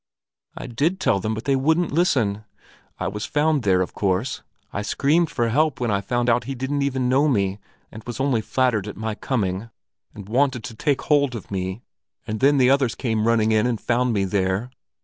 "I 0.57 0.65
did 0.65 0.99
tell 0.99 1.19
them, 1.19 1.35
but 1.35 1.45
they 1.45 1.55
wouldn't 1.55 1.91
listen. 1.91 2.43
I 2.97 3.07
was 3.07 3.27
found 3.27 3.61
there 3.61 3.81
of 3.81 3.93
course. 3.93 4.41
I 4.73 4.81
screamed 4.81 5.29
for 5.29 5.49
help 5.49 5.79
when 5.79 5.91
I 5.91 6.01
found 6.01 6.27
out 6.27 6.45
he 6.45 6.55
didn't 6.55 6.81
even 6.81 7.07
know 7.07 7.27
me, 7.27 7.59
but 7.91 8.07
was 8.07 8.19
only 8.19 8.41
flattered 8.41 8.87
at 8.87 8.97
my 8.97 9.13
coming, 9.13 9.69
and 10.15 10.27
wanted 10.27 10.63
to 10.63 10.75
take 10.75 11.03
hold 11.03 11.35
of 11.35 11.51
me. 11.51 11.83
And 12.25 12.39
then 12.39 12.57
the 12.57 12.71
others 12.71 12.95
came 12.95 13.27
running 13.27 13.51
in 13.51 13.67
and 13.67 13.79
found 13.79 14.11
me 14.11 14.25
there. 14.25 14.71